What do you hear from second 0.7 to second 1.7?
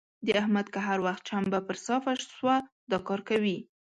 که هر وخت چمبه